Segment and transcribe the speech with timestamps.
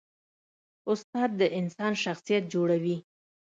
[0.91, 2.97] استاد د انسان شخصیت جوړوي.